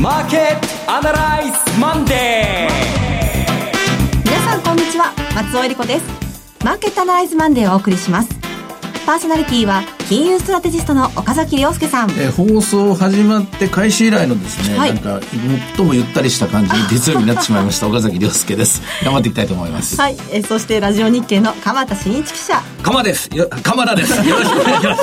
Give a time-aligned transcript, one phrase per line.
[0.00, 2.16] マーケットアナライズマンデー。
[4.24, 5.12] 皆さんこんにちは。
[5.34, 6.06] 松尾英里子です。
[6.64, 8.30] マーケットアナライズマンデーをお送りします。
[9.04, 15.20] パーソナリティは金融ストラテジストの岡崎良介さん、えー、放送始まって開始以来のですね、はい、なんか
[15.76, 18.82] 最もゆったりした感じに月曜日になってしまいました 岡崎良介です。
[19.04, 20.00] 頑張っていきたいと思います。
[20.00, 22.60] はい、えー、そしてラジオ日経の鎌田伸一記者。
[22.82, 23.30] 鎌です。
[23.32, 24.28] よ鎌田です。
[24.28, 25.02] よろしくお願いします。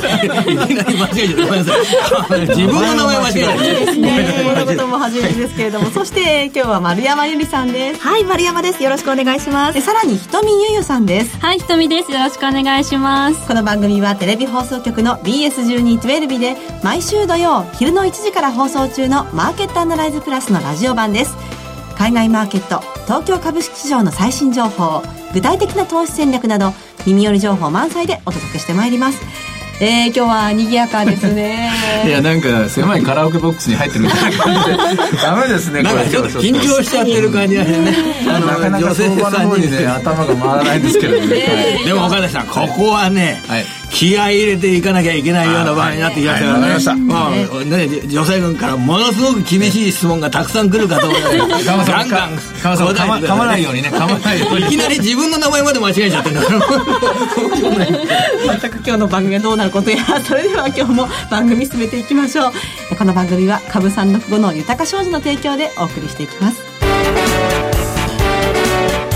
[0.52, 8.02] いきなり間違えちゃごめんなさい自分の名前間違えたいいですねこのことも初めてですけれどもそして今日は丸山由里さんです。
[8.02, 8.83] はい丸山です。
[8.83, 9.80] よろしくお願いします。
[9.80, 11.38] さらにひとみゆゆさんです。
[11.39, 12.11] はいひとみです。
[12.11, 13.47] よろしくお願いします。
[13.47, 21.36] この番組はテレビ放送局の BS10 1212で毎週土曜昼の1時から放送中のマーケットアナライズプラスのラジオ版です。
[21.97, 25.02] 海外マーケット東京株式市場の最新情報
[25.33, 26.71] 具体的な投資戦略など
[27.07, 29.19] 耳寄り情報満載でお届けしてまいります。
[29.79, 31.69] えー、今日は賑やかですね。
[32.05, 34.69] いやなんか狭いカラオケボックスに入ってるみたいな感じ
[35.17, 35.17] で。
[35.22, 37.95] ダメですねなんかちょっと緊張しちゃってる感じがね。
[38.27, 46.73] あのなかなか相場の方にね頭が回らないんですけどね、はい、でも岡田さんここはね、はい気合い入れていかなきゃいけないような場合になってきましたからね。
[46.73, 47.47] はいまあ、ね、
[48.07, 54.67] 女性軍からものすごく厳しい質問がたくさん来るかと思うので、 ガンガン、噛まないようにね、噛まないように。
[54.67, 56.59] いきなり自分の名前まで間違えちゃってんだから。
[58.59, 62.51] 全く今日の番組がどうなることや、それでは今日も番組進めていきましょ
[62.91, 62.95] う。
[62.95, 66.57] この番組は株三六五の豊か商事の提供でお送りしていきます。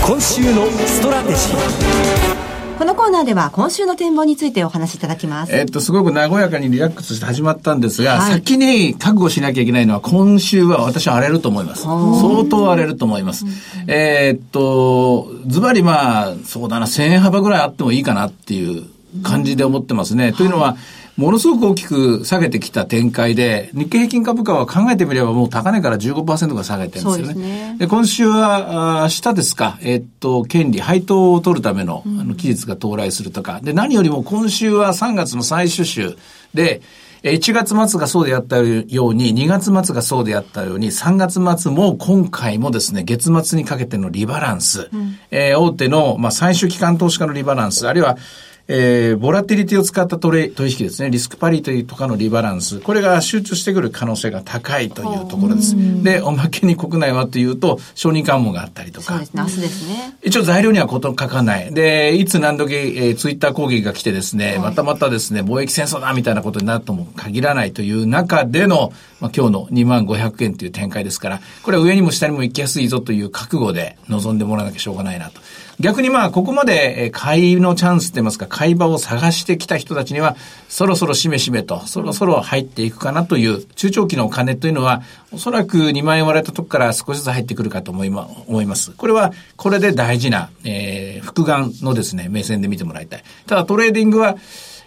[0.02, 2.51] 今週のストラテジー。
[2.82, 5.54] このコーナーでは今週の展望についてお話しいただきます。
[5.54, 11.82] えっと、すごく和やかにリラックスして始まったんですが、はい、先に覚悟しなきゃいけないのは今週は私は荒れると思います。
[11.82, 13.44] 相当荒れると思います。
[13.86, 18.82] えっと、ズバリまあ、そうだな、1000円幅ぐらいあってもいいかなっていう
[19.22, 20.32] 感じで思ってますね。
[20.32, 20.76] というのは、
[21.16, 27.34] ものすごく大きく下げてきた展開で、日経平均株価は考えてみればもう高値から15%が下げてるんですよね。
[27.34, 27.76] ね。
[27.78, 36.16] で今週は、明日ですか、えっと、権利、配当を取るための、あの、期日が到来するとか、で、何よりも今週は3月の最終週
[36.54, 36.80] で、
[37.22, 48.16] 1月末がそうであったように、2月末がそうであったように、3月末も今回もですね、月末にかけてのリバランス、うん、えー、大手の、まあ、最終機関投資家のリバランス、あるいは、
[48.68, 55.74] えー、ボラティリティを使ったトレ取引ですね、リスクパリティとかのリバランス、これが集中してくる可能性が高いというところです。
[56.02, 59.06] で、おまけに国内はというと、承認喚問があったりとか。
[59.06, 60.16] そうですね、明日ですね。
[60.22, 61.72] 一応材料にはこと書かない。
[61.74, 68.92] で、いつ何時、えー、ツイッター攻撃が来てですね、はい、またまたですね、貿易戦争だみたいなことになるとも限らないという中での、
[69.22, 75.40] まあ、今日の2万500円という展開ですから、これは上にも下にも行きやすいぞという覚悟で臨んでもらわなきゃしょうがないなと。
[75.78, 80.36] 逆にまあ、ここまで買いのチャンスって言いますか、買い場を探してきた人たちには、
[80.68, 88.26] そろそろしめしめと、そろそろ入っていくかなという、中長期のお金というのは、おそらく2万円割れたとこから少しずつ入ってくるかと思いま、
[88.74, 88.90] す。
[88.90, 93.24] これは、これで大事な、えー、複眼のですね、目線で見てもらいたい。
[93.46, 94.36] ただトレーディングは、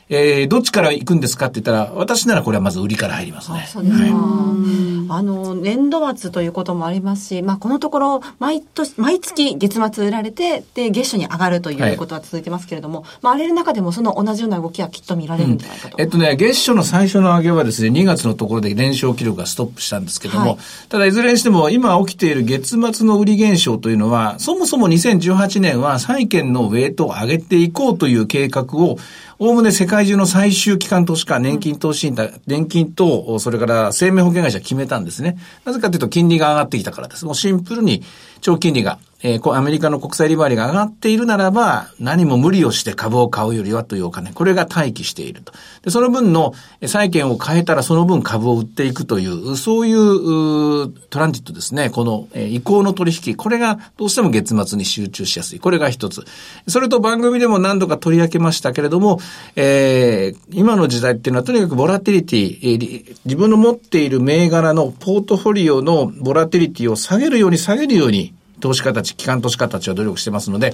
[0.09, 3.66] えー、どっちから行くんですかって言ったら、私ならこれはまず売りから入りますね。
[3.67, 4.03] そうですか。
[4.03, 15.97] はいあの、年度末ということもありますし、まあ、このところ、毎年、毎月月末売られて、で、月初に上がるということは続いてますけれども、はい、まあ、あれの中でもその同じような動きはきっと見られるんじゃないかと。
[15.97, 20.57] うん、えっとね、月初の最初の上げはですね、2月のところで連勝記録がストップしたんですけども、はい、
[20.89, 28.97] ただいずれにしても、今起きている月末の売り減少というのは、そもそも2018年は債券のウェイトを上げていこうという計画を、
[29.38, 32.16] おおむね世界中の最終機関投資家、年金投資信
[32.47, 35.38] 年金と、それから生命保険会社決めたんですね。
[35.66, 37.25] なぜかというと金利が上がってきたからです。
[37.25, 38.01] もうシンプルに
[38.40, 45.53] 長金利がえー、アメリカの国債利回りが上がっているならば、何も無理をして株を買うよりはというお金、これが待機していると。
[45.83, 46.53] で、その分の
[46.85, 51.89] 債券を変えたらその分株を売っていくという、そういうトランジットですね。
[51.89, 55.59] この、えー、移行の取引、これがどうしても月末に集中しやすい。
[55.59, 56.23] これが一つ。
[56.67, 59.19] それと番組でも何度か取り上げましたけれども、
[59.55, 68.34] えー、今の時代っていうのはとにかくボラティリティ、えー、自分の持っている銘柄のポートフォリオのボラティリティを下げるように下げるように
[68.66, 70.73] 投資家たち、機関投資家たちは努力してますので、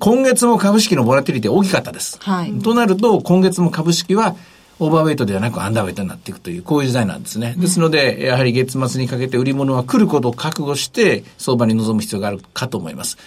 [0.00, 2.18] 今月も株式のボラティリティ大きかったです。
[2.20, 2.52] はい。
[2.58, 4.34] となると、今月も株式は、
[4.80, 7.54] オーバーウェイトではなくアンダーウェイトになっていくという、こういう時代なんですね。
[7.56, 13.18] ですので、やはり月末にかけて売り物は来ることを覚悟して、相場に臨む必要があるかと思います。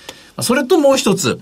[0.42, 1.40] それともう一つ。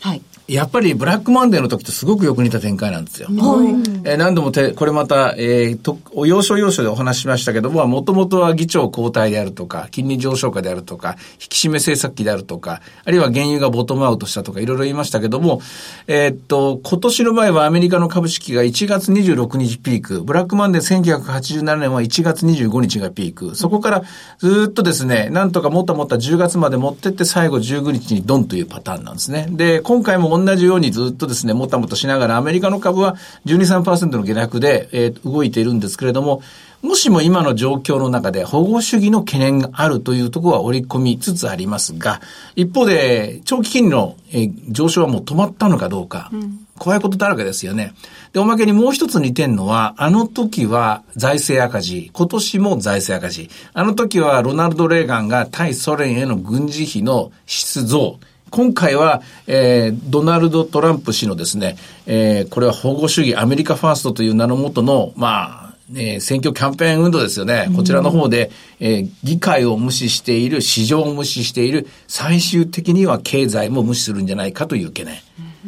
[0.00, 0.20] はい。
[0.48, 3.28] やっぱりブラックマンデーの時とすごくよく似た展開なんですよ。
[3.28, 3.68] はい、
[4.04, 15.60] えー、何度もて、これまた、えー、と、要所要所でお話ししましたけども、もともとは議長交代であるとか、金利上昇下であるとか、引き締め政策期であるとか、あるいは原油がボトムアウトしたとか、いろいろ言いましたけども、
[16.06, 24.02] えー、っと、今年の場合はアメリカの株式が1月26日ピーク、ブラックマンデー1987年は1月25日がピーク、そこから
[24.38, 29.48] ずっとですね、なんとかもったもった10月まで持ってって最後19日にドンというパターンなんですね。
[29.50, 33.16] で、今回も同じようにずっとですね、もたもたしながら、アメリカの株は
[33.46, 36.42] 12、3%の下落で、えー、動いているんですけれども、
[36.82, 42.20] もしも今の状況の中で保護主義の懸念があるというところは織り込みつつありますが、
[42.54, 44.16] 一方で、長期金利の、
[44.68, 47.94] 上昇はもう止まったのかどうか、うん、怖いことだらけですよね。
[48.32, 53.50] で、おまけにもう一つ似てんのは、あの時は財政赤字、今年も財政赤字。
[53.72, 58.18] あの時はロナルド・レーガンが対ソ連への軍事費の出増。
[58.50, 61.76] 今回は、えー、ドナルド・トランプ氏のですね、
[62.06, 67.68] えー、これは保護主義、アメリカファーストという名のもとの、まあ、えー、選挙キャンペーン運動ですよね。
[67.76, 68.50] こちらの方で、
[68.80, 75.16] えー、議会を無視している、市場を無視している、最終的には経済も無視するんじゃないかという懸念。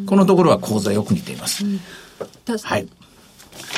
[0.06, 1.64] このところは講座よく似ています。
[2.62, 2.88] はい。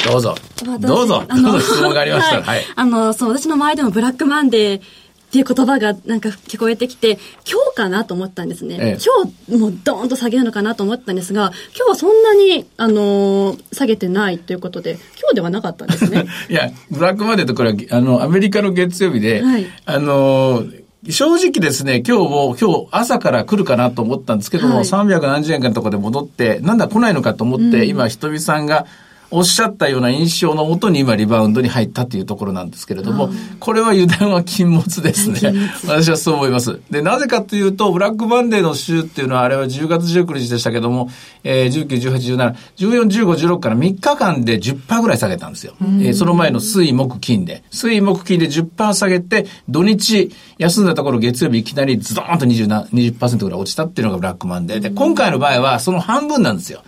[0.06, 0.34] どうぞ。
[0.64, 0.86] どうぞ。
[0.86, 2.42] どうぞ質問がありましたら。
[2.42, 2.64] はい。
[2.74, 4.80] あの、そう、私の周りでもブラックマンデー、
[5.30, 8.78] っていう言葉がなんか聞こえてきて、今日かなと思ったんですね。
[8.80, 16.26] ええ、今日もうドーンと下げるのかなと思ったんですが、今日はそんなに、あのー、下げてないということで、今日ではなかったんですね。
[16.50, 28.84] いや、ブラックマネーとこれは、あの、アメリカの月曜日で、はい、あのー正直ですね、今日も、今日朝から来るかなと思ったんですけども、はい、300何十円かのところで戻って、なんだ来ないのかと思って、うん、今、ひとみさんが、
[29.30, 33.30] おっしゃったような印象のもとに今リバウンドに入ったというところなんですけれども、
[33.60, 35.52] これは油断は禁物ですね。
[35.86, 36.80] 私はそう思います。
[36.90, 41.10] で、なぜかというと、ブラックバンデーの週っていうのは、あれは10月19日でしたけども、
[41.44, 45.74] えー、19、18、17、14、15、16から3日間で10%ぐらい下げたんですよ。
[45.80, 47.62] えー、その前の水、木、金で。
[47.70, 56.82] 水、木、金で10%下げて、土日、休んだところ月曜日いきなりズドーンと20、20%ぐらい落ちたっていうのがブラックマンデーで、今回の場合はその半分なんですよ。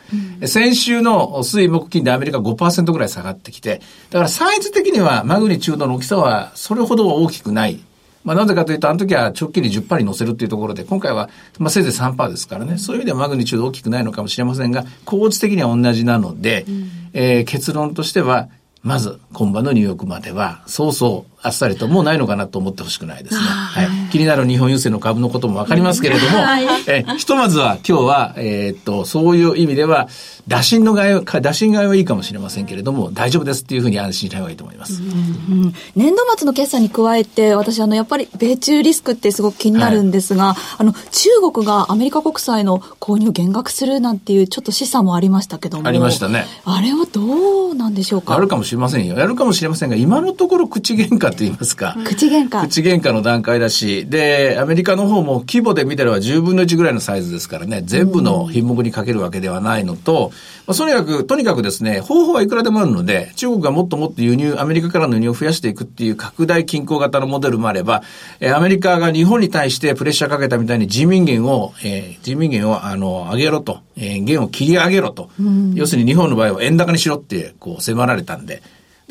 [0.44, 3.80] 先週の水、木、金でアメリカが5%ぐらい下がってきて、
[4.10, 7.80] だからサイズ的にはマグニチュードの大きさはそれほど大きくない。
[8.24, 18.48] まあなぜかというと、あの時は直近に10%に乗せるっていうところで、今回は、まあせいぜい3%ですからね、そういう意味ではマグニチュード大きくないのかもしれませんが、構図的には同じなので、うん、えー、結論としては、
[18.82, 23.40] まず、今晩のニューヨークまでは、そうそうあっさりともうないのかなと思ってほしくないですね。
[23.40, 23.88] はい。
[24.10, 30.08] 気になる日本郵政の株のこともわかりますけれども、はい、えひとまずは今日は、えー、っと、そういう意味では、
[30.48, 35.02] 打診の害は、打診害はいいかもしれませんけれども、大丈夫ですっていうふうに安心した方がいいと思います。
[35.02, 45.88] うんうん、年度末の決算に加えて、私、あの、やっぱり米中リスクってすごく気になるんですが、はい、あの、中国がアメリカ国債の購入を減額するなんていうちょっと示唆もありましたけども。
[45.88, 46.46] ありましたね。
[46.64, 48.34] あれはどうなんでしょうか？
[48.34, 49.16] やるかもしれませんよ。
[49.16, 51.96] やるかもしれませんが、今のところ口喧嘩って言いますか。
[52.04, 52.62] 口喧嘩。
[52.62, 60.32] 口喧嘩の段階だし、で、アメリカの方も規模で見たら10分の1ぐらいのサイズですからね、全部の品目にかけるわけではないのと、
[60.66, 68.02] まあ、とにかく、とにかくですね、方法はいくらでもあるので、中国がもっともっと輸入、アメリカからの輸入を増やしていくっていう拡大均衡型のモデルもあれば、
[68.40, 75.30] えー、アメリカが日本に対してプレッシャーかけたみたいに人民元を、えー、人民元を、あの、上げろと、えー、元を切り上げろと、
[75.74, 78.62] 要するに日本の場合は円高にしろって、こう、迫られたんで、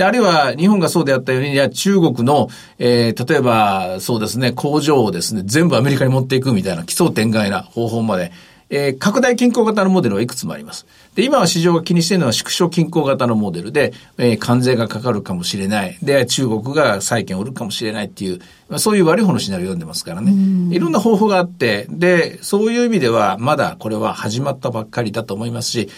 [0.02, 2.50] で、あるいは日本がそうであったように、や中国の、
[2.80, 8.32] えー、例えば、そうですね、工場をですね、全部アメリカに持っていくみたいな奇想天外な方法まで、
[8.72, 10.88] えー、拡大均衡型のモデルはいくつもあります。
[11.14, 15.96] で、今は市場が気にしているのは縮小均衡型のモデルで、えー、関税がかかるかもしれない。
[16.02, 18.40] で、中国が債券を売るかもしれないっていう、
[18.70, 20.34] まあ、そういう悪い方のシナリオを読んでますからね。
[20.76, 25.90] いろんな方法があって、で、そういう意味では、まだこれは始まったばっかりだと思いますし、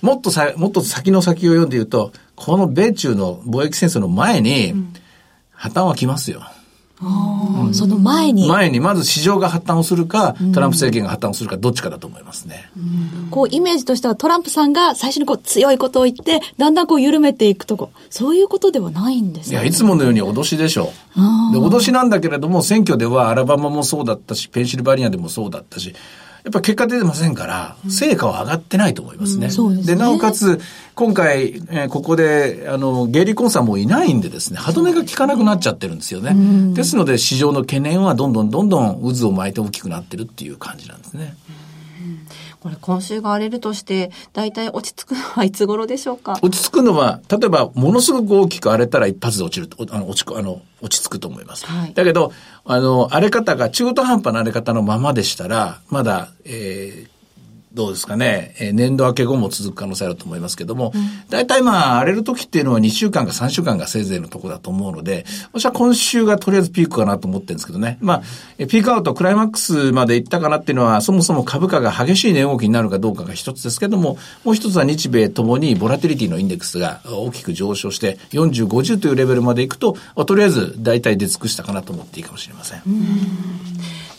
[0.00, 4.74] もっとさ、もっと先の先を読んで言うと、この米中の貿易戦争の前に、
[5.50, 6.42] 破綻は来ますよ。
[7.00, 8.48] うん、その前に？
[8.48, 12.70] 前にまず市場が破綻をするか、トランプ政権が破綻をするか、どっちかだと思いますね。
[12.76, 12.80] う
[13.26, 19.52] ん、こう、イメージとしてはトランプさんが最初にこう強いことを言って、だんだんこう緩めていくとこ、そういうことではないんですね。
[19.52, 21.52] いや、いつものように脅しでしょう。
[21.52, 25.94] で、脅しなんだけれども、選挙ではアラバマもそうだったし、ペンシルバニアでもそうだったし、
[26.48, 29.50] やっぱ結果出てませんから、成果は上がってないと思いますね。
[29.54, 30.62] うん、で、ね、なおかつ、
[30.94, 36.34] 今回、えー、ここで、あの、ゲイリー・コンさんもいないんでですね、歯止めが効かなくなっちゃってるんですよね。
[36.72, 41.36] ですので、市場の懸念はどんどんどんどん渦を巻いて大きくなってるっていう感じなんですね。
[42.60, 46.38] これ今週が荒れるとして、大体落ち着くのはいつ頃でしょうか？
[46.42, 51.66] 落ち着くのは、例えばものすごく大きく荒れたら一発で落ちると、あの、落ち、あの、落ち着くと思います。
[51.66, 52.32] はい、だけど、
[52.64, 57.17] あの、荒れ方が中途半端な荒れ方のままでしたら、まだ、えー、
[57.72, 60.92] どうですかね、えー、年度明け後も続く可能性あると思いますけども、
[61.28, 67.98] 大体まあ、荒れる時っていうのは2週間か3週間がせいぜいのところだと思うので、私は今週がとりあえずピークかなと思ってるんですけどね。
[68.00, 68.22] まあ、
[68.58, 82.82] えピークアウト、クライマックスまで行ったかなっていうのは、そもそも株価が激しい値動きになるかどうかが一つですけども、もう一つは日米ともにボラティリティのインデックスが大きく上昇して、40、50というレベルまで行くと、とりあえず大体出尽くしたかなと思っていいかもしれません。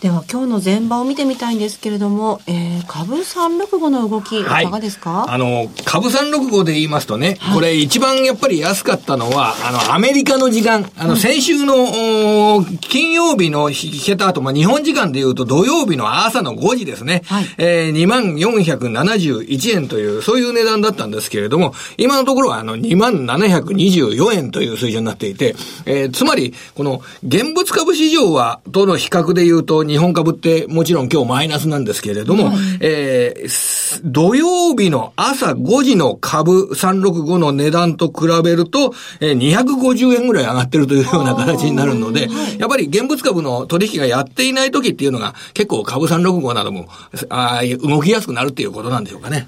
[0.02, 4.44] では今日の前場を見てみたいんですけれども、えー、株365の動き、い。
[4.46, 42.28] かがですか、あの、株365で言いますとね、はい、これ一番やっぱり安かったのは、あの、アメリカの時間、あの、先週の、うん、金曜日の引けた後、まあ、日本時間で言うと土曜日の朝の5時ですね、はい、えー、2471円という、そういう値段だったんですけれども、今のところはあの、2724円という水準になっていて、えー、つまり、この、現物株市場は、との比較で言うと、日本株ってもちろん今日マイナスなんですけれども、はい、えー、土曜日の朝5時の株365の値段と比べると、えー、250円ぐらい上がってるというような形になるので、
[42.60, 46.88] やっぱり現物株の取引がやっていない時っていうのが結構株365なども、
[47.30, 49.48] あ動きやすくなるっていうことなんでしょうかね。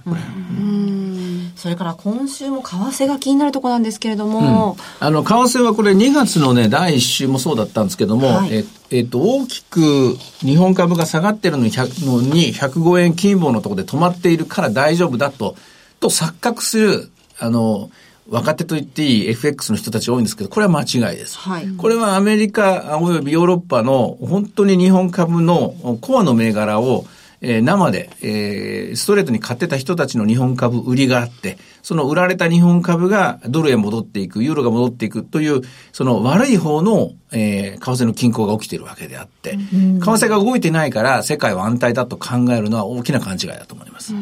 [1.61, 15.55] それから今週も為替が気になるところなんですけれども、うん、あの為替はこれ2月のね第1週もそうだったんですけども、はい、ええっと、大きく日本株が下がってるのにのに105円金棒のところで止まっているから大丈夫だと、
[15.99, 17.91] と錯覚する、あの、
[18.27, 21.37] 若手と言っていい FX の人たち多いんですけど、これは間違いです。
[21.37, 27.05] はい、これはアメリカおよびヨーロッパの本当に日本株のコアの銘柄を
[27.41, 44.13] えー、生で、えー、ストレートに買ってた人たちの日本株売りがあって、その売られた日本株がドルへ戻っていく、ユーロが戻っていくという、その悪い方の、えー、為替の均衡が起きているわけであって、為替が動いてないから世界は安泰だと考えるのは大きな勘違いだと思います。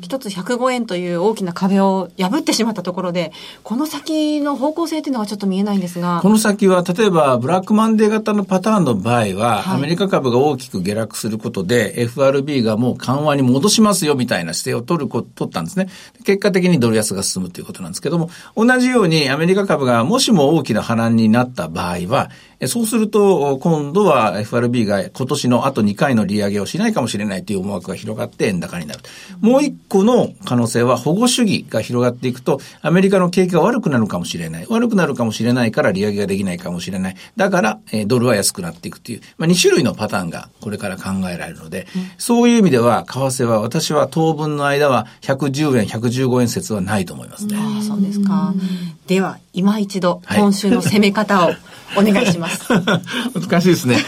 [0.00, 3.32] 一つ105円という大きな壁を破ってしまったところで、
[3.62, 6.20] この先の方向性というのはちょっと見えないんですが。
[6.22, 15.88] この先は、例えば、ブラックマンデー型のパターンの場合は、はい、アメリカ株が大きく下落することで、FRB がもう緩和に戻しますよみたいな姿勢を取るこ、取ったんですね。
[16.24, 22.30] 結果的にドル安が進むということなんですけども、同じようにアメリカ株がもしも大きな波乱になった場合は、
[22.66, 29.00] そうすると、今度は FRB が今年のあと2回の利上げをしないかもしれないという思惑が広がって円高になる。
[29.40, 34.66] もう一個の可能性は保護主義が広がっていくと、アメリカの景気が悪くなるかもしれない。
[34.68, 37.16] 悪くなるかもしれないから利上げができないかもしれない。
[37.36, 47.56] だから、えドルは安くなっていくという、まあ、2種類のパターンがこれから考えられるので、うん、そういう意味では、為替は私は当分の間は110円、115円説はないと思いますね。
[47.58, 48.54] ああ、そうですか。
[49.06, 51.52] では、今一度、今週の攻め方を
[51.96, 52.64] お願いします。
[53.34, 53.98] 難しいですね。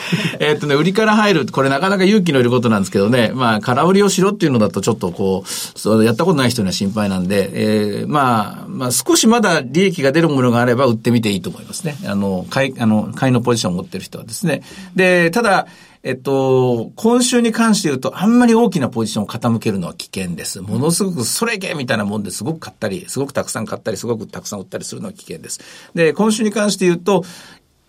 [0.40, 11.96] えっとね、売りから入る、これなかなか勇気のいることなんですけどね、まあ、空売りをしろっていうのだとちょっとこう、そやったことない人には心配なんで、えー、まあ、まあ、少しまだ利益が出るものがあれば売ってみていいと思いますね。
[12.06, 14.62] あの、買い、あの、買いのポジションを持ってる人はですね。
[14.94, 15.66] で、ただ、
[16.06, 20.60] えっと、今週に関して言うと、あんまり大きなポジションを傾けるのは危険です。
[20.60, 25.60] ものすごくそれいけみたいなもんですごく買ったり、すごくたくさん買ったり、すごくたくさん売ったりするのは危険です。
[25.96, 27.24] で、今週に関して言うと、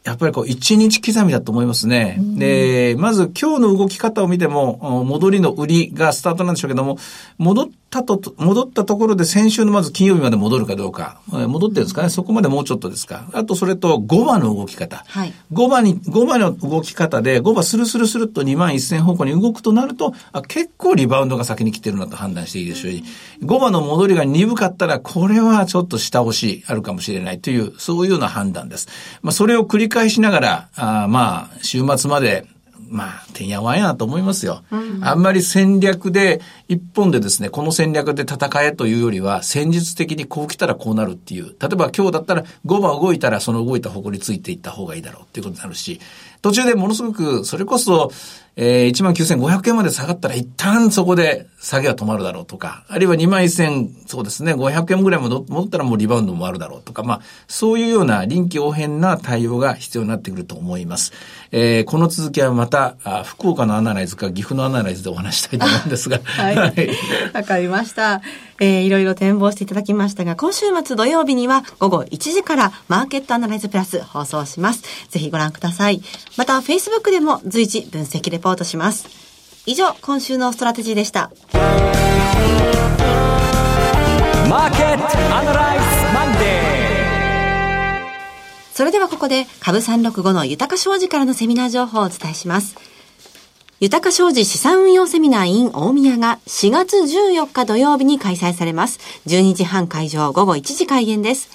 [0.08, 2.18] やっぱりこう、一日刻みだと思いますね。
[2.38, 6.98] で、まず今日の動き方を見ても、戻りの売りがスタートなんでしょうけども、
[7.38, 13.30] 戻ったと、戻ったところで先週のまず金曜日まで戻るかどうか、戻ってるんですかね、そこまでもうちょっとですか？
[13.34, 15.04] あとそれと5番の動き方。
[15.08, 23.04] はい、5番に、5番の動き方で、5番スルスルスルっと2万1000方向に動くとなると、あ結構リバウンドが先に来てるなと判断していいでしょうし、
[23.42, 28.88] 5番の戻りが鈍かったら、これはちょっと下押しあるかもしれないという、そういうような判断です。
[29.22, 32.46] まあ、それを繰り返しながら、あまあ、週末まで
[32.90, 34.64] まあ、てんやわんやと思いますよ。
[34.72, 41.46] うん、あんまり戦略で、一本でですね、この戦略で戦えというよりは、戦術的にこう来たらこうなるっていう。
[41.46, 46.00] 例えば今日だったら5番動いたらその動いた方向についていった方がいいだろうっていうことになるし、
[46.42, 48.12] 途中でものすごく、それこそ、
[48.60, 61.14] えー、19,500円まで下がったら一旦そこで下げは止まるだろうとか、あるいは21,000、そうですね、500円ぐらい戻ったらもうリバウンドもあるだろうとか、まあ、そういうような臨機応変な対応が必要になってくると思います。
[61.52, 66.20] えー、この続きはまた、あ福岡のアナライズか岐阜のアナライズでお話したいと思うんですが。
[66.24, 66.56] はい。
[66.58, 66.64] わ、
[67.34, 68.22] はい、かりました。
[68.60, 74.84] えー、いろいろ展望していただきましたが、今週末土曜日には午後1時からマーケットアナライズプラス放送します。
[75.10, 76.02] ぜひご覧ください。
[76.38, 79.08] また、Facebook でも随時分析レポートします。
[79.66, 81.32] 以上、今週のストラテジーでした。
[84.50, 86.78] マーケットアナライズマンデー
[88.74, 92.87] それではここで、株365の豊か商事からのセミナー情報をお伝えします。
[93.80, 98.98] 豊か商事資産運用セミナー in 大宮が4月14日土曜日に開催されます。
[99.28, 101.50] 12時半開場午後1時開演です。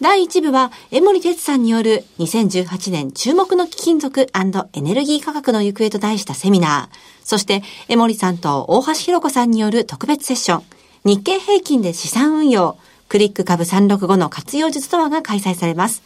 [0.00, 6.96] 第1部は、江森哲さんによる2018年注目の貴金属エネルギー価格の行方と題したセミナー。
[7.22, 10.64] そして、江森さんと大橋弘子さんによる特別セッション。
[11.04, 12.78] 日経平均で資産運用。
[13.08, 16.02] クリック株365の活用術とはが開催されます。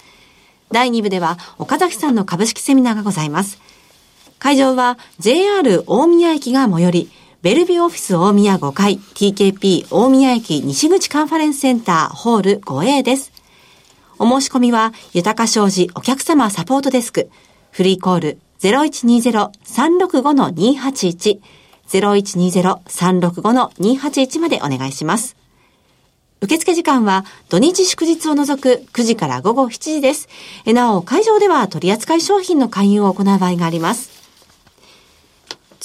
[0.72, 3.58] 第2部では、岡崎さんの株式セミナーがございます。
[4.44, 7.10] 会場は JR 大宮駅が最寄り、
[7.40, 13.32] ベルビューオフィス大宮5階 TKP 大宮駅西口カンファレンスセンターホール 5A です。
[14.18, 17.30] お申し込みは、豊か商事お客様サポートデスク、
[17.70, 21.40] フリーコール0120-365-281、
[21.88, 25.36] 0120-365-281までお願いします。
[26.42, 30.28] 受付時間は土日祝日を除く9時から午後7時です。
[30.66, 34.13] なお、会場では取扱い商品の勧誘を行う場合があります。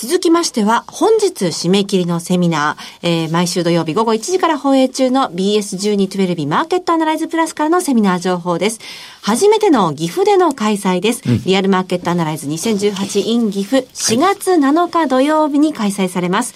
[0.01, 8.79] 続きましては、本日締め切りのセミナー、えー、毎週土曜日午後1時から放映中の BS1212 マーケットアナライズプラスからのセミナー情報です。
[9.21, 11.21] 初めての岐阜での開催です。
[11.29, 16.55] うん、リアルマーケットアナライズ 2018in 岐阜4月7日土曜日に開催されます。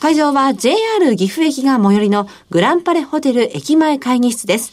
[0.00, 0.74] 会場は JR
[1.16, 4.72] 岐阜駅が最寄りのグランパレホテル駅前会議室です。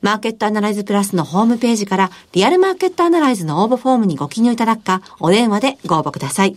[0.00, 6.56] マーケットアナライズプラスのホームページからリアルマーケットアナライズの応募フォームにご記入いただくか、お電話でご応募ください。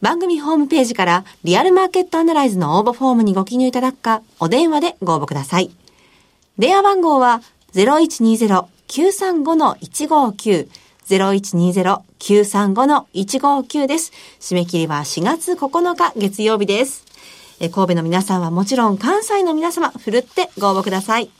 [0.00, 5.70] 番組ホームページからリアルマーケットアナライズの応募フォームにご記入いただくか、お電話でご応募ください。
[6.58, 7.42] 電話番号は
[7.74, 10.68] 0120-935-159
[11.08, 14.12] 0120-935-159です。
[14.40, 17.04] 締め切りは4月9日月曜日です。
[17.60, 21.30] え神戸の皆さんはもちろん関西の皆様、ふるってご応募ください。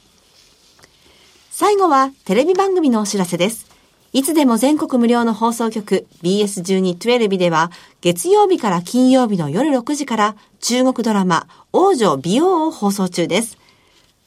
[1.51, 3.71] 最後はテレビ番組のお知らせです。
[4.13, 7.71] いつでも全国無料の放送局 BS1212 では
[8.03, 13.57] 月曜日から金曜日の夜6時から中国ドラマ王女美容を放送中です。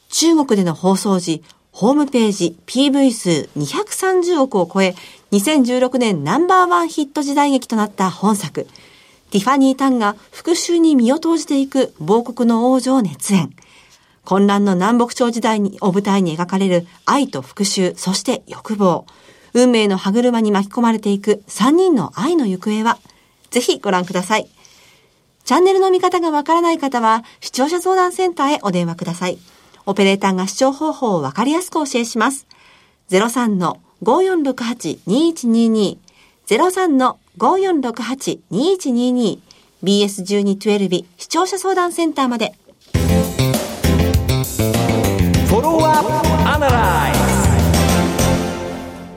[0.09, 1.43] 中国での放送時、
[1.75, 4.95] ホームページ PV 数230億を超え、
[5.33, 8.65] 2016年ナンバーワンヒット時代劇となった本作。
[9.29, 13.53] ティファニー・タンが復讐に身を投じていく亡国の王女を熱演。
[14.23, 19.05] 混乱の南北朝時代にを舞台に描かれる愛と復讐、そして欲望。
[19.53, 22.99] 運命の歯車に巻き込まれていく3人の愛の行方は、
[23.49, 24.47] ぜひご覧ください。
[25.43, 29.37] チャンネルの見方がわからない方は、視聴者相談センターへお電話ください。
[29.85, 32.47] オペレーターが視聴方法をわかりやすくお教えします。
[33.09, 35.97] 03-5468-2122
[36.47, 39.39] 03-5468-2122
[39.83, 42.53] BS1212 視聴者相談センターまで。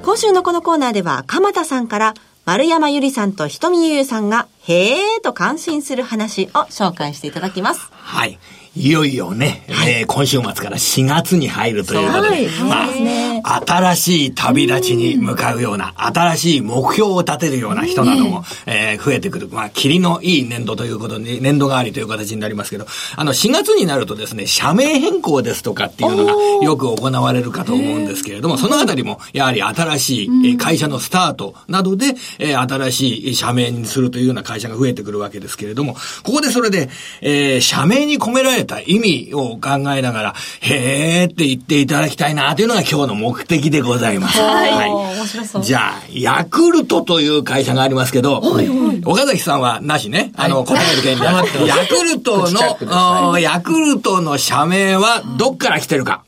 [0.02, 7.88] 今週のこのコーナーでは、鎌田さんから丸山ゆりさんと瞳ゆゆさんが、へーと感心する話を紹介していただきます。
[7.92, 8.38] はい。
[8.76, 19.48] いよいよね、はい、えー、今週末から4月に入るということで、はい、まあ、ね、新しい旅立ちに向かうような、新しい目標を立てるような人なども、えー、増えてくる。
[19.48, 26.33] まあ、霧のいい年度ということで、年度代わりという形になりますけど、あの、4月になるとですね、社名変更ですとかっていうのが
[26.64, 44.40] よく行われるかと思うんですけれども、そのあたりも、やはり新しい会社のスタートなどで、えー、新しい社名にするというような会社が増えてくるわけですけれども、ここでそれで、えー、社名に込められた意味を考えながら、へーって言っていただきたいなというのが今日の目的でございます。
[44.40, 44.72] はい。
[44.72, 45.62] はい、面白そう。
[45.62, 50.32] じゃあ、ヤクルトという会社がありますけど、はいはい、岡崎さんはなしね。
[50.36, 51.44] あの、答える権利は。
[51.66, 56.24] ヤクルトの、ヤクルトの社名はどっから来てるか。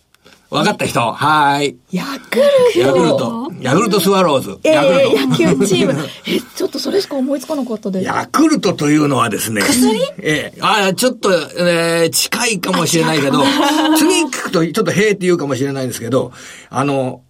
[0.50, 1.00] わかった人？
[1.00, 1.78] はーい。
[1.92, 2.80] ヤクルト？
[2.80, 3.52] ヤクルト。
[3.60, 4.58] ヤクルトスワローズ。
[4.64, 4.76] え。
[4.76, 6.08] ー、野球チーム。
[6.26, 8.04] え、ちょっとそれしか思いつかなかったです。
[8.04, 9.62] ヤクルトというのはですね。
[9.62, 10.00] 薬？
[10.18, 13.42] ええあちょっと、えー、近いかもしれないけど、
[13.98, 16.32] 次聞くとちょっとへーって言うかもしれないんですけど、
[16.70, 17.22] あの、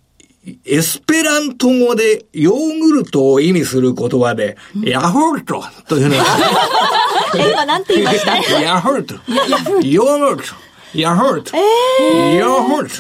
[0.65, 6.25] エスペラント語でヨーグルトを意味する言葉で、ヤフルトというのが、
[7.37, 8.37] え、今なんて言いました？
[8.61, 9.15] ヤフルト。
[9.15, 10.55] ヨーグルト。
[10.95, 11.57] ヤフルト。
[11.57, 12.95] ヤフルト。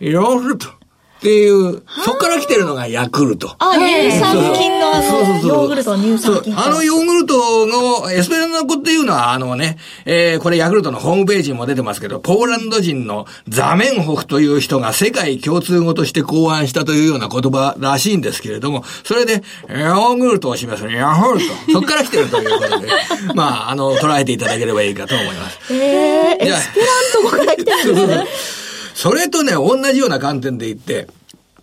[0.00, 0.68] ヤフルト。
[1.24, 3.56] っていう、そこから来てるのがヤクルト。
[3.58, 6.58] あ、乳酸菌のあの、そうそうそうヨーグルトの乳酸菌。
[6.58, 21.46] あのヨーグルトのエスペラント語っていうのは、あのね、えー、これヤクルトのホームページにも出てますけど、ポーランド人のザメンホフという人が世界共通語として考案したというような言葉らしいんですけれども、それで、ヨーグルトを示すヤホルト。
[21.72, 22.88] そこから来てるということで、
[23.34, 25.58] まあ、あの、捉えていただければいいかと思います。
[25.70, 28.63] えー、エじゃあスペラント語から来てるんですね。
[28.94, 31.06] それとね、同じような観点で言って、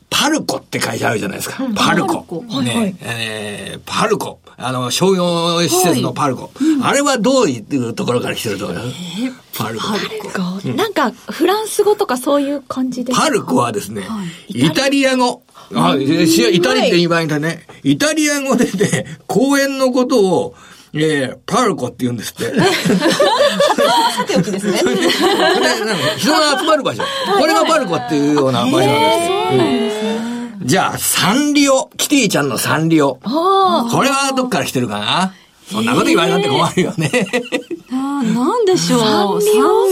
[0.10, 1.64] パルコって会社あるじゃないですか。
[1.76, 2.44] パルコ。
[2.62, 4.40] ね、えーパルコ。
[4.58, 6.52] あの、商業施設のパルコ。
[6.84, 8.90] あれはどういうところから来てると思います？
[9.58, 9.88] パルコ。
[10.76, 13.26] なんか、フランス語とかそういう感じですか？
[13.26, 14.06] パルコはですね、
[14.50, 15.42] イタリア語。
[15.74, 17.66] あ、しイタリって言い場合だね。
[17.84, 20.56] イタリア語でね、公園のことを、
[20.94, 22.54] えー、パルコって言うんですって。
[22.54, 24.78] さておきですね。
[26.18, 27.04] 人が集まる場所。
[27.40, 30.12] これがパルコっていうような場所なんですよ。
[30.16, 30.22] うん
[30.64, 31.90] じゃあ、サンリオ。
[31.98, 33.16] キティちゃんのサンリオ。
[33.16, 33.22] こ
[34.04, 35.34] れはどっから来てるかな？
[35.66, 37.10] そんなこと言われたって困るよね。
[37.90, 39.42] なんでしょう。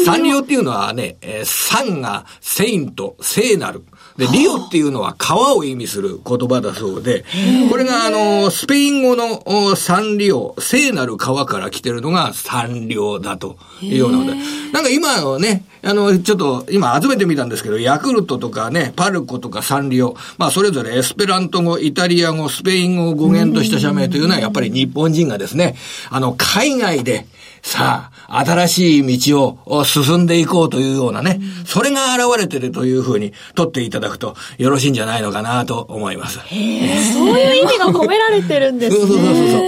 [0.05, 3.83] サンリオっていうのはね、えーサンがセイント、聖なる。
[4.19, 7.23] で、リオっていうのは川を意味する言葉だそうで、
[7.69, 14.33] これがあの、スペイン語のおサンリオ、聖なる川から来てるのがサンリオだというようなので、
[14.73, 25.75] なんか今のね、あの、ちょっと今集めてみたんですけど、ヤクルトとかね、パルコとかサンリオ、まあそれぞれエスペラント語、イタリア語、スペイン語を語源とした社名というのはやっぱり日本人がですね、
[26.09, 27.25] あの、海外で、
[27.61, 36.39] さあ、新しい道を進んでいこうというようなね、それが現れてるというふうに取っていただくとよろしいんじゃないのかなと思います。
[36.39, 39.51] そういう意味が込められてるんですそうそうそうね。
[39.51, 39.59] そ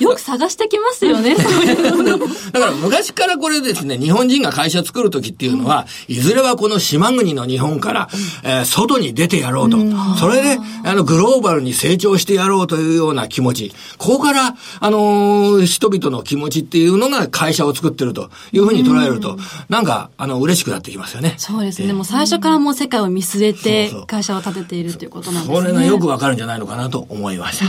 [0.00, 0.04] う。
[0.04, 2.18] よく探してきますよね、そういうの。
[2.52, 8.08] だから昔からこれですね、日本人が会社作るときっていうのは、いずれはこの島国の日本から、
[8.42, 9.76] えー外に出てやろうと。
[10.18, 13.72] それで、あの、グローバルに成長してやろうというような気持ち。
[13.98, 19.36] ここから、あのー人々の気持ちっていうのが会社を作ってるというふうに捉えると、
[19.68, 21.34] なんか、あの、嬉しくなってきますよね。
[21.38, 21.92] そうですね。
[21.92, 25.58] もう最初からもう世界を見据えて会社を立てているということなんですね。
[25.60, 27.64] これがよくわかるんじゃないのかなと思いました。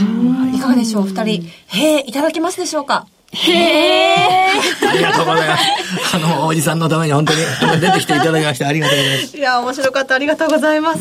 [0.56, 1.50] いかがでしょう、お二人。
[1.66, 3.06] へえ、いただけますでしょうか？
[3.34, 5.64] ありがとうございます。
[6.14, 7.40] あの、おじさんのために本当に
[7.80, 9.36] 出てきていただきましてありがとうございます。
[9.36, 10.14] いや、面白かった。
[10.14, 11.00] ありがとうございます。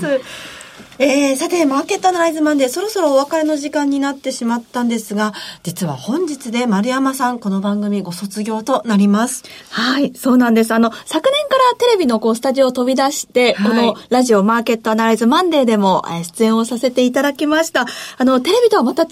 [0.99, 9.43] えー、さて、マーケットアナライズマンデー、そろそろお別れの時間になってしまったんですが、実は本日で丸山さん、この番組ご卒業となります。
[9.71, 10.73] はい、そうなんです。
[10.73, 17.85] あの、昨年からテレビのこうスタジオを飛び出して、はいこのラジオマーケットアナライズマンデーでもえー出演をさせていただきました。
[18.17, 19.09] あの、テレビとはまた違っ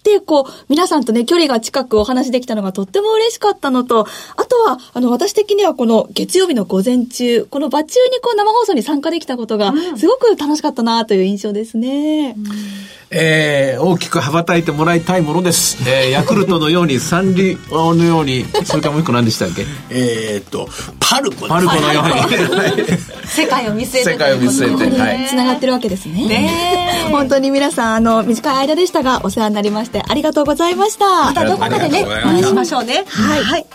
[0.00, 12.36] て、こう、皆さんとね、距離が近くお話できたのがとっても嬉しかったのと、あとは、あの、私的にはこの月曜日の午前中、この場中にこう生放送に参加できたことが、すごく楽しかったなという印象ですね。
[13.12, 15.82] えー、大きく羽ばたいてもらいたいものです。
[15.88, 19.64] えー、ヤクルトのように、サンリオのように、それからもう一個何でしたっけ？
[19.90, 20.68] えーっと、
[21.00, 22.86] パルコパルコのように。
[23.26, 25.26] 世界を見据えて世界を見据えて、はい。
[25.28, 26.24] つながってるわけですね。
[26.28, 31.24] ね本当に皆さん、あの、短い間でしたが、お世話になりまして、ありがとうございました。
[31.24, 33.04] またどこかでね、お会いしましょうね。
[33.08, 33.42] はい。
[33.42, 33.66] はい。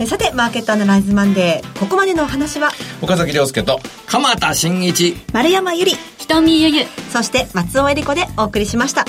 [0.00, 5.16] えさて、マーケットアナライズマンデー、ここまでのお話は、岡崎亮介と、鎌田新一。
[5.32, 5.92] 丸山ゆり。
[6.18, 6.84] 瞳ゆゆ。
[7.12, 9.04] そして松尾恵理子でお送りしました。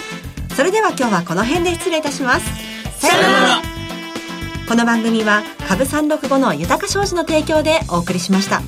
[0.55, 2.45] それでは今日はこの辺で失礼いたします。
[2.99, 3.61] さようなら。
[4.67, 8.61] この番組は株365の豊か商事の提供でお送りしました。